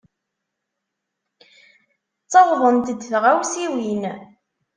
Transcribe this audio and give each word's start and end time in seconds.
Ttawḍent-d 2.23 2.99
tɣawsiwin. 3.03 4.03